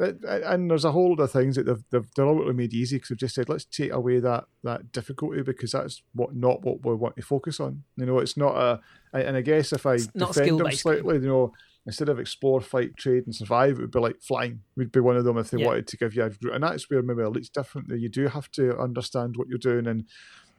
[0.00, 0.12] Uh,
[0.46, 3.18] And there's a whole lot of things that they've, they've deliberately made easy because they've
[3.18, 7.16] just said let's take away that that difficulty because that's what not what we want
[7.16, 7.82] to focus on.
[7.96, 8.80] You know, it's not a.
[9.12, 11.52] And I guess if I It's not defend them slightly, you know,
[11.86, 14.60] instead of explore, fight, trade, and survive, it would be like flying.
[14.76, 15.66] We'd be one of them if they Yeah.
[15.66, 17.88] wanted to give you a route, and that's where maybe it looks different.
[17.88, 20.04] That you do have to understand what you're doing, and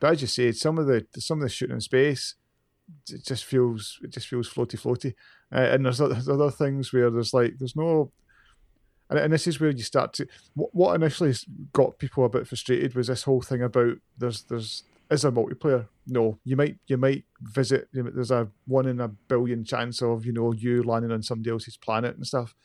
[0.02, 2.36] but as you said, some of the some of the shooting in space,
[3.10, 5.14] it just feels it just feels floaty, floaty.
[5.52, 8.12] Uh, and there's, o- there's other things where there's like there's no.
[9.10, 10.28] And, and this is where you start to.
[10.54, 11.34] What, what initially
[11.74, 15.88] got people a bit frustrated was this whole thing about there's there's is there multiplayer?
[16.08, 17.88] No, you might you might visit.
[17.92, 21.24] You know, there's a one in a billion chance of you know you landing on
[21.24, 22.56] somebody else's planet and stuff.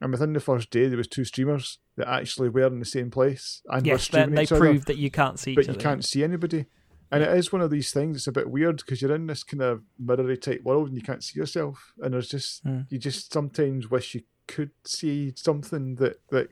[0.00, 3.10] And within the first day, there was two streamers that actually were in the same
[3.10, 5.70] place and yes, they, streaming they each other proved that you can't see but each
[5.70, 6.66] you can't see anybody.
[7.10, 8.16] And it is one of these things.
[8.16, 11.02] It's a bit weird because you're in this kind of mirrory type world and you
[11.02, 11.92] can't see yourself.
[12.02, 12.86] And there's just Mm.
[12.90, 16.50] you just sometimes wish you could see something that that.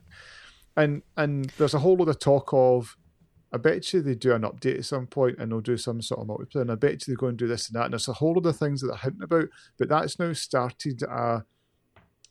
[0.75, 2.97] And and there's a whole lot of talk of.
[3.53, 6.19] I bet you they do an update at some point and they'll do some sort
[6.19, 6.61] of multiplayer.
[6.61, 7.85] And I bet you they go and do this and that.
[7.85, 9.47] And there's a whole lot of things that they're hinting about.
[9.79, 11.43] But that's now started a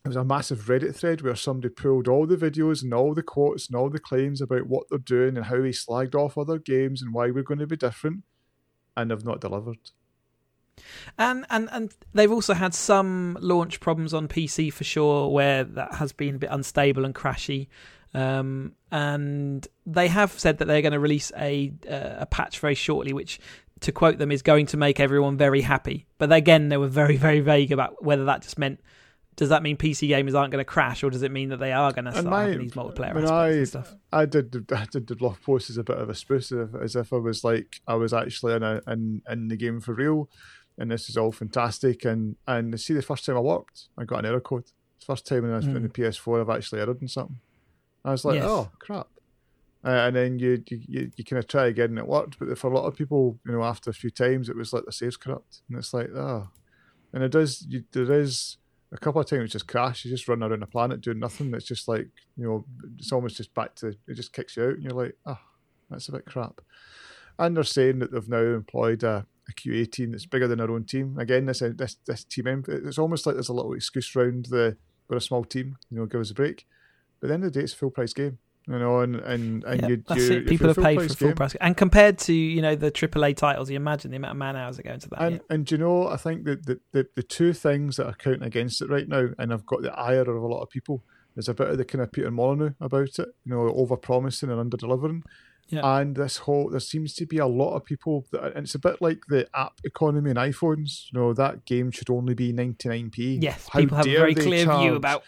[0.07, 3.25] there was a massive Reddit thread where somebody pulled all the videos and all the
[3.25, 6.59] quotes and all the claims about what they're doing and how he slagged off other
[6.61, 8.23] games and why we're going to be different,
[8.97, 9.79] and have not delivered.
[11.19, 15.95] And and and they've also had some launch problems on PC for sure, where that
[15.95, 17.67] has been a bit unstable and crashy.
[18.15, 22.77] Um, and they have said that they're going to release a uh, a patch very
[22.77, 23.41] shortly, which,
[23.81, 26.07] to quote them, is going to make everyone very happy.
[26.19, 28.79] But again, they were very very vague about whether that just meant.
[29.37, 31.73] Does that mean PC gamers aren't going to crash, or does it mean that they
[31.73, 33.95] are going to start my- having these multiplayer aspects I- and stuff?
[34.13, 36.97] I did the- I did the blog post as a bit of a spruce, as
[36.97, 40.31] if- I was like I was actually in a, in in the game for real,
[40.79, 42.05] and this is all fantastic.
[42.07, 44.65] And and see, the first time I worked, I got an error code.
[44.97, 47.39] It's the first time when in, a, in the PS4 I've actually errored in something.
[48.07, 48.45] I was like, Yes.
[48.47, 49.09] oh crap.
[49.85, 52.57] Uh, and then you, you you you kind of try again and it worked, but
[52.59, 54.93] for a lot of people, you know, after a few times, it was like the
[54.93, 56.49] save's corrupt, and it's like, oh,
[57.13, 57.67] and it does.
[57.69, 58.57] You, there is
[58.93, 60.05] a couple of times just crash.
[60.05, 61.53] You just run around the planet doing nothing.
[61.55, 62.65] It's just like you know,
[62.99, 63.99] it's almost just back to it.
[64.15, 65.39] Just kicks you out, and you're like, oh,
[65.91, 66.61] that's a bit crap.
[67.39, 70.71] And they're saying that they've now employed a, a QA team that's bigger than their
[70.71, 71.19] own team.
[71.19, 74.77] Again, this this this team, it's almost like there's a little excuse round the
[75.09, 75.77] we're a small team.
[75.91, 76.67] You know, give us a break.
[77.21, 78.39] But at the end of the day, it's a full price game.
[78.69, 80.49] You know, and and and Yeah, you, that's you, it.
[80.49, 83.37] People have paid for a full game- price, and compared to you know the AAA
[83.37, 85.23] titles, you imagine the amount of man hours that go into that.
[85.23, 85.41] And yeah.
[85.55, 88.83] and you know, I think that the, the, the two things that are counting against
[88.83, 91.05] it right now, and I've got the ire of a lot of people,
[91.37, 94.51] there's a bit of the kind of Peter Molyneux about it, you know, over promising
[94.51, 95.23] and under delivering.
[95.69, 95.99] Yeah.
[95.99, 98.79] And this whole, there seems to be a lot of people that, and it's a
[98.79, 101.07] bit like the app economy in iPhones.
[101.13, 103.43] You know, that game should only be 99p.
[103.43, 105.25] Yes, How people have a very clear charge- view about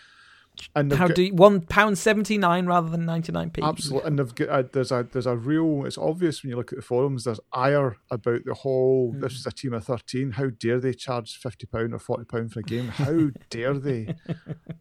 [0.75, 3.63] and how do one pound seventy nine rather than ninety nine p.
[3.63, 5.85] Absolutely, and got a, there's a there's a real.
[5.87, 7.25] It's obvious when you look at the forums.
[7.25, 9.13] There's ire about the whole.
[9.13, 9.21] Hmm.
[9.21, 10.33] This is a team of thirteen.
[10.33, 12.89] How dare they charge fifty pound or forty pound for a game?
[12.89, 14.15] How dare they?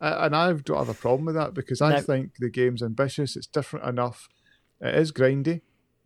[0.02, 2.02] Uh, and I don't have a problem with that because I No.
[2.02, 3.36] think the game's ambitious.
[3.36, 4.28] It's different enough.
[4.82, 5.62] It is grindy,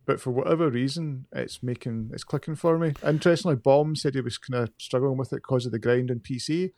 [0.06, 2.94] but for whatever reason, it's making it's clicking for me.
[3.06, 6.20] Interestingly, Bomb said he was kind of struggling with it because of the grind on
[6.20, 6.72] PC.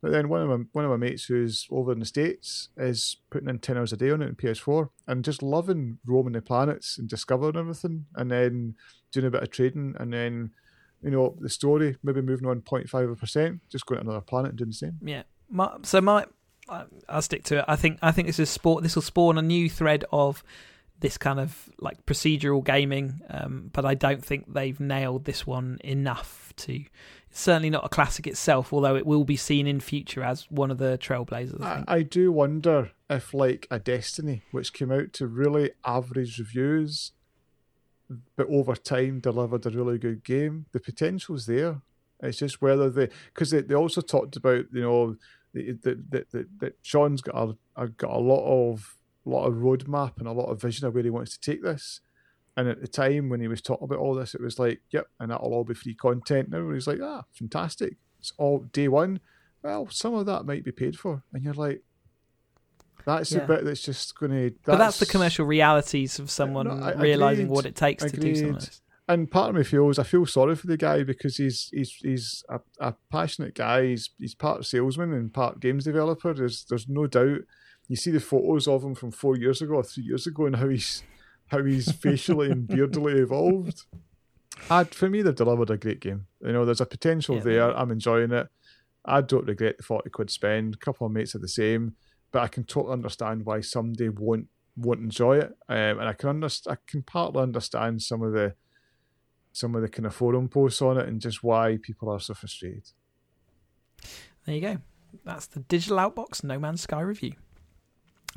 [0.00, 3.16] But then one of my one of my mates who's over in the states is
[3.30, 6.40] putting in ten hours a day on it in PS4 and just loving roaming the
[6.42, 8.74] planets and discovering everything, and then
[9.10, 10.52] doing a bit of trading, and then
[11.02, 14.58] you know the story maybe moving on 0.5 percent, just going to another planet and
[14.58, 14.98] doing the same.
[15.02, 15.22] Yeah.
[15.50, 16.26] My, so my,
[16.68, 17.64] I- I'll stick to it.
[17.66, 18.82] I think I think this is sport.
[18.84, 20.44] This will spawn a new thread of
[21.00, 25.78] this kind of like procedural gaming, um, but I don't think they've nailed this one
[25.82, 26.84] enough to.
[27.30, 30.70] It's certainly not a classic itself, although it will be seen in future as one
[30.70, 31.62] of the trailblazers.
[31.62, 37.12] I I, do wonder if, like a Destiny, which came out to really average reviews,
[38.36, 41.82] but over time delivered a really good game, the potential's there.
[42.20, 45.16] It's just whether they, because they, they also talked about, you know,
[45.54, 50.18] that that that that Sean's got a, a got a lot of lot of roadmap
[50.18, 52.00] and a lot of vision of where he wants to take this.
[52.58, 55.06] And at the time when he was talking about all this, it was like, yep,
[55.20, 56.50] and that'll all be free content.
[56.50, 57.94] Now he's like, ah, fantastic.
[58.18, 59.20] It's all day one.
[59.62, 61.22] Well, some of that might be paid for.
[61.32, 61.84] And you're like,
[63.04, 64.56] that's the bit that's just going to.
[64.64, 68.34] but that's the commercial realities of someone no, realizing agreed, what it takes to do
[68.34, 68.56] something.
[68.56, 68.68] agreed.
[69.06, 72.44] and part of me feels I feel sorry for the guy because he's he's he's
[72.48, 73.86] a, a passionate guy.
[73.86, 76.34] He's he's part salesman and part games developer.
[76.34, 77.42] There's there's no doubt.
[77.86, 80.56] You see the photos of him from four years ago or three years ago and
[80.56, 81.04] how he's
[81.48, 83.84] how he's facially and beardily evolved.
[84.70, 86.26] I, for me, they've delivered a great game.
[86.40, 87.42] You know, there's a potential Yeah.
[87.42, 87.76] there.
[87.76, 88.48] I'm enjoying it.
[89.04, 90.74] I don't regret the forty quid spend.
[90.74, 91.94] A couple of mates are the same,
[92.32, 95.56] but I can totally understand why somebody won't won't enjoy it.
[95.68, 96.76] Um, and I can understand.
[96.76, 98.54] I can partly understand some of the
[99.52, 102.34] some of the kind of forum posts on it and just why people are so
[102.34, 102.84] frustrated.
[104.44, 104.78] There you go.
[105.24, 107.32] That's the Digital Outbox No Man's Sky review.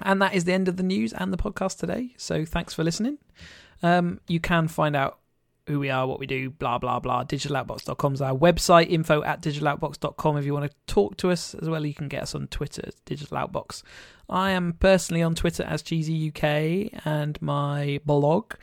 [0.03, 2.13] And that is the end of the news and the podcast today.
[2.17, 3.17] So thanks for listening.
[3.83, 5.19] Um, you can find out
[5.67, 7.23] who we are, what we do, blah, blah, blah.
[7.23, 10.37] Digitaloutbox.com is our website, info at digitaloutbox.com.
[10.37, 12.89] If you want to talk to us as well, you can get us on Twitter,
[13.05, 13.83] Digital Outbox.
[14.29, 18.53] I am personally on Twitter as Cheesy UK, and my blog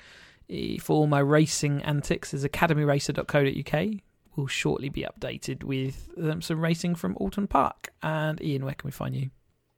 [0.50, 4.00] eh, for all my racing antics is academyracer.co.uk
[4.36, 7.92] will shortly be updated with um, some racing from Oulton Park.
[8.02, 9.30] And Ian, where can we find you?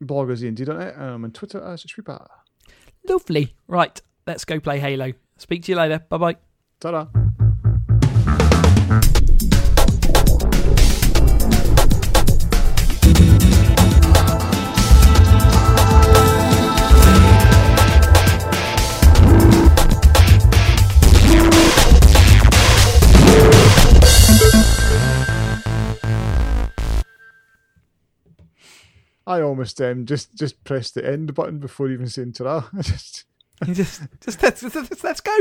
[0.02, 0.98] Bloggers indeed on it.
[0.98, 2.26] Um, on Twitter as Sweeper.
[3.08, 3.54] Lovely.
[3.66, 5.12] Right, let's go play Halo.
[5.36, 6.04] Speak to you later.
[6.08, 6.36] Bye bye.
[6.80, 7.06] Ta-da.
[29.30, 33.26] I almost um, just just pressed the end button before even saying ta I just
[33.64, 35.36] just, just let's, let's, let's go.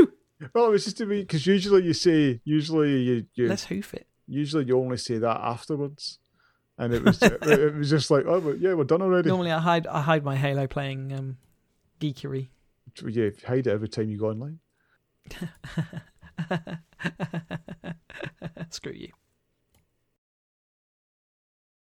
[0.54, 3.94] well, it was just to be because usually you say usually you, you Let's hoof
[3.94, 4.06] it.
[4.28, 6.20] usually you only say that afterwards,
[6.78, 9.28] and it was it, it was just like oh yeah we're done already.
[9.28, 11.36] Normally, I hide I hide my Halo playing um,
[12.00, 12.46] geekery.
[13.04, 14.60] Yeah, hide it every time you go online.
[18.70, 19.12] Screw you.